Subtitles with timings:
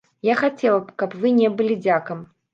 [0.27, 2.27] Я хацела б, каб вы не былі дзякам.